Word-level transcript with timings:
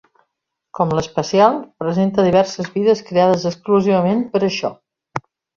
Com 0.79 0.93
l'especial, 0.99 1.59
presenta 1.83 2.25
diverses 2.29 2.73
vides 2.79 3.05
creades 3.11 3.47
exclusivament 3.53 4.29
per 4.33 4.43
a 4.47 4.51
això. 4.53 4.77